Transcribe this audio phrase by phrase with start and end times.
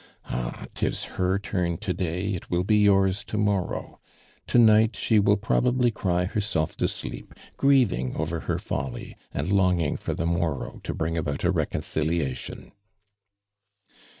[0.25, 3.99] Ah, tis her turn today, it will be yours tomor row.
[4.47, 10.15] Tonight, she will probably cry hcr scrlfto sleep, grieving over her folly, and longing for
[10.15, 12.71] tho morrow to biing about a i«vi!onciliation.''